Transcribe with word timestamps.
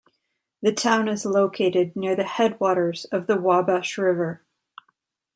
The 0.63 0.71
town 0.73 1.07
is 1.07 1.25
located 1.27 1.95
near 1.95 2.15
the 2.15 2.23
headwaters 2.23 3.05
of 3.11 3.27
the 3.27 3.39
Wabash 3.39 3.99
River. 3.99 4.41